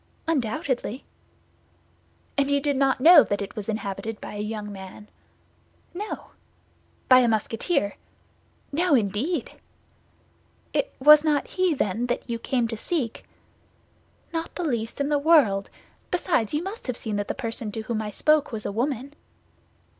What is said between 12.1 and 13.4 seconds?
you came to seek?"